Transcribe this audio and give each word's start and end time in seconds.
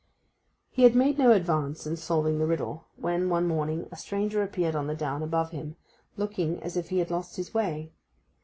He 0.71 0.81
had 0.81 0.95
made 0.95 1.19
no 1.19 1.31
advance 1.31 1.85
in 1.85 1.95
solving 1.95 2.39
the 2.39 2.47
riddle 2.47 2.87
when, 2.95 3.29
one 3.29 3.47
morning, 3.47 3.87
a 3.91 3.95
stranger 3.95 4.41
appeared 4.41 4.75
on 4.75 4.87
the 4.87 4.95
down 4.95 5.21
above 5.21 5.51
him, 5.51 5.75
looking 6.17 6.59
as 6.63 6.75
if 6.75 6.89
he 6.89 6.97
had 6.97 7.11
lost 7.11 7.35
his 7.35 7.53
way. 7.53 7.91